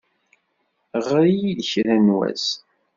[1.07, 2.47] Ɣer-iyi-d kra n wass.